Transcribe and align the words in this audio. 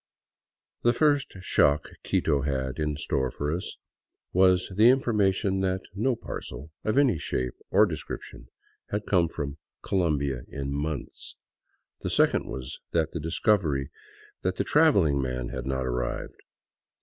The 0.81 0.93
first 0.93 1.31
shock 1.41 1.89
Quito 2.03 2.41
had 2.41 2.79
in 2.79 2.97
store 2.97 3.29
for 3.29 3.53
us 3.55 3.77
was 4.33 4.71
the 4.75 4.89
information 4.89 5.59
that 5.59 5.81
no 5.93 6.15
parcel 6.15 6.71
of 6.83 6.97
any 6.97 7.19
shape 7.19 7.53
or 7.69 7.85
description 7.85 8.47
had 8.89 9.05
come 9.05 9.27
from 9.27 9.59
Colombia 9.83 10.41
in 10.47 10.71
months, 10.73 11.35
the 12.01 12.09
second 12.09 12.47
was 12.47 12.79
the 12.89 13.05
discovery 13.21 13.91
that 14.41 14.55
the 14.55 14.63
traveling 14.63 15.21
man 15.21 15.49
had 15.49 15.67
not 15.67 15.85
arrived. 15.85 16.41